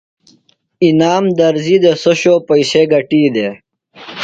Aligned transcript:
انعام 0.87 1.25
درزی 1.39 1.77
دےۡ۔ 1.83 1.95
سوۡ 2.03 2.17
شو 2.21 2.33
پئیسے 2.47 2.81
گٹی 2.91 3.21
دےۡ۔ 3.35 3.53